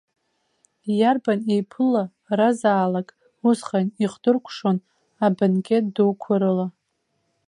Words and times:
Иарбан 0.99 1.39
еиԥыларазаалак 1.53 3.09
усҟан 3.49 3.87
ихдыркәшон 4.03 4.77
абанкет 5.25 5.85
дуқәа 5.95 6.35
рыла. 6.41 6.67